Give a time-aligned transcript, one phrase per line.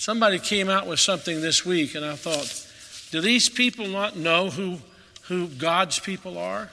[0.00, 2.66] somebody came out with something this week, and I thought,
[3.10, 4.78] do these people not know who,
[5.24, 6.70] who God's people are?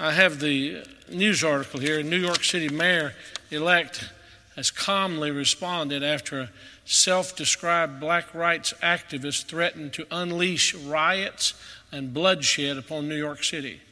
[0.00, 2.02] I have the news article here.
[2.02, 3.12] New York City mayor
[3.50, 4.08] elect
[4.56, 6.50] has calmly responded after a
[6.86, 11.52] self described black rights activist threatened to unleash riots
[11.92, 13.82] and bloodshed upon New York City.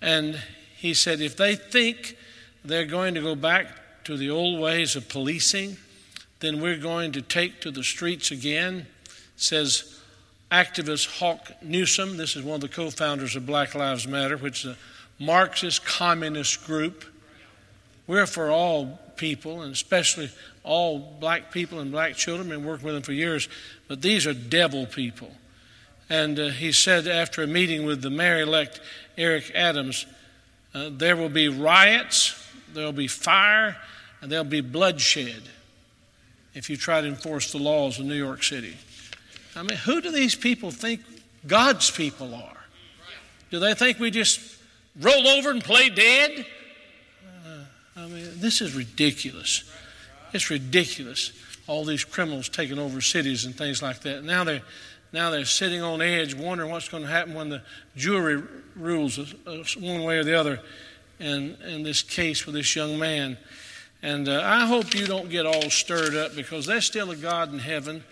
[0.00, 0.40] And
[0.74, 2.16] he said if they think
[2.64, 5.76] they're going to go back to the old ways of policing,
[6.40, 8.86] then we're going to take to the streets again,
[9.36, 9.98] says
[10.50, 12.16] activist Hawk Newsom.
[12.16, 14.76] This is one of the co founders of Black Lives Matter, which is a
[15.22, 17.04] Marxist communist group.
[18.06, 20.30] We're for all people, and especially
[20.62, 22.48] all black people and black children.
[22.48, 23.48] Been working with them for years,
[23.88, 25.30] but these are devil people.
[26.08, 28.80] And uh, he said after a meeting with the mayor elect
[29.16, 30.06] Eric Adams,
[30.74, 32.34] uh, there will be riots,
[32.74, 33.76] there will be fire,
[34.20, 35.42] and there'll be bloodshed
[36.56, 38.74] if you try to enforce the laws of New York City.
[39.54, 41.02] I mean, who do these people think
[41.46, 42.56] God's people are?
[43.50, 44.40] Do they think we just
[44.98, 46.46] roll over and play dead?
[47.46, 47.64] Uh,
[47.96, 49.70] I mean, this is ridiculous.
[50.32, 51.32] It's ridiculous.
[51.66, 54.24] All these criminals taking over cities and things like that.
[54.24, 54.62] Now they're
[55.12, 57.62] now they're sitting on edge, wondering what's going to happen when the
[57.96, 58.42] jury
[58.74, 59.18] rules
[59.78, 60.60] one way or the other
[61.20, 63.38] in, in this case with this young man.
[64.06, 67.52] And uh, I hope you don't get all stirred up because there's still a God
[67.52, 68.04] in heaven.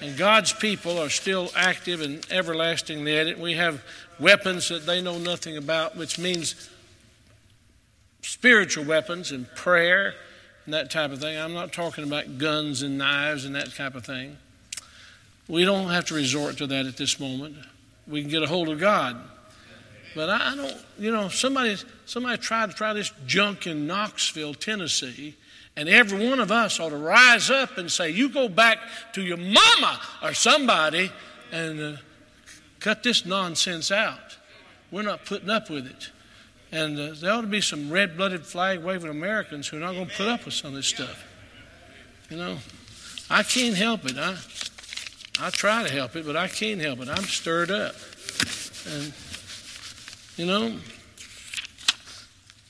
[0.00, 3.38] And God's people are still active and everlastingly at it.
[3.38, 3.84] We have
[4.18, 6.68] weapons that they know nothing about, which means
[8.22, 10.14] spiritual weapons and prayer
[10.64, 11.38] and that type of thing.
[11.38, 14.38] I'm not talking about guns and knives and that type of thing.
[15.46, 17.54] We don't have to resort to that at this moment.
[18.08, 19.20] We can get a hold of God.
[20.14, 25.36] But I don't, you know, somebody, somebody tried to try this junk in Knoxville, Tennessee,
[25.76, 28.78] and every one of us ought to rise up and say, You go back
[29.14, 31.10] to your mama or somebody
[31.50, 31.96] and uh,
[32.80, 34.36] cut this nonsense out.
[34.90, 36.10] We're not putting up with it.
[36.70, 39.94] And uh, there ought to be some red blooded flag waving Americans who are not
[39.94, 41.24] going to put up with some of this stuff.
[42.30, 42.58] You know,
[43.30, 44.16] I can't help it.
[44.18, 44.36] I,
[45.40, 47.08] I try to help it, but I can't help it.
[47.08, 47.94] I'm stirred up.
[48.88, 49.12] And,
[50.42, 50.74] you know,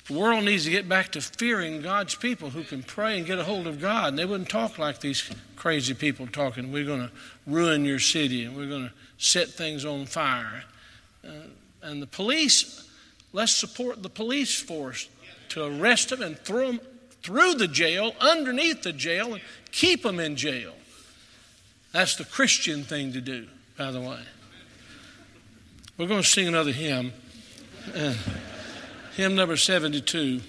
[0.07, 3.39] the world needs to get back to fearing God's people who can pray and get
[3.39, 4.09] a hold of God.
[4.09, 6.71] And they wouldn't talk like these crazy people talking.
[6.71, 7.11] We're going to
[7.47, 10.65] ruin your city and we're going to set things on fire.
[11.27, 11.31] Uh,
[11.83, 12.91] and the police,
[13.33, 15.09] let's support the police force
[15.49, 16.81] to arrest them and throw them
[17.23, 20.75] through the jail, underneath the jail, and keep them in jail.
[21.93, 23.47] That's the Christian thing to do,
[23.79, 24.21] by the way.
[25.97, 27.15] We're going to sing another hymn.
[27.95, 28.15] Uh,
[29.17, 30.41] hymn number 72.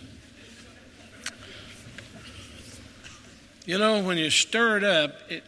[3.65, 5.43] You know, when you're stirred up, it,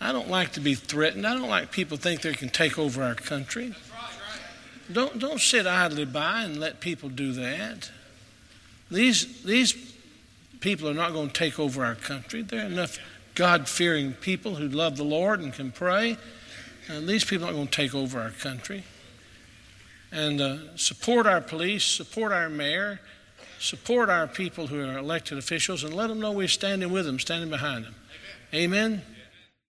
[0.00, 1.26] I don't like to be threatened.
[1.26, 3.74] I don't like people think they can take over our country.
[4.92, 7.90] Don't, don't sit idly by and let people do that.
[8.90, 9.74] These, these
[10.60, 12.42] people are not going to take over our country.
[12.42, 12.98] There are enough
[13.34, 16.16] God fearing people who love the Lord and can pray.
[16.88, 18.84] And these people are not going to take over our country.
[20.12, 23.00] And uh, support our police, support our mayor,
[23.58, 27.18] support our people who are elected officials, and let them know we're standing with them,
[27.18, 27.94] standing behind them.
[28.54, 28.84] Amen.
[28.84, 29.15] Amen?